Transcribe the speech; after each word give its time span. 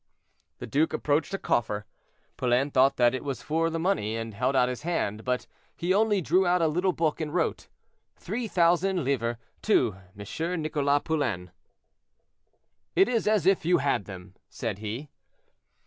The 0.57 0.65
duke 0.65 0.93
approached 0.93 1.31
a 1.31 1.37
coffer. 1.37 1.85
Poulain 2.35 2.71
thought 2.71 2.97
it 2.99 3.23
was 3.23 3.43
for 3.43 3.69
the 3.69 3.77
money, 3.77 4.15
and 4.15 4.33
held 4.33 4.55
out 4.55 4.67
his 4.67 4.81
hand, 4.81 5.23
but 5.23 5.45
he 5.77 5.93
only 5.93 6.21
drew 6.21 6.43
out 6.47 6.59
a 6.59 6.67
little 6.67 6.91
book 6.91 7.21
and 7.21 7.31
wrote, 7.31 7.67
"Three 8.15 8.47
thousand 8.47 9.03
livres 9.03 9.37
to 9.61 9.97
M. 10.17 10.61
Nicholas 10.63 11.01
Poulain." 11.05 11.51
"It 12.95 13.07
is 13.07 13.27
as 13.27 13.45
if 13.45 13.63
you 13.63 13.77
had 13.77 14.05
them," 14.05 14.33
said 14.49 14.79
he. 14.79 15.11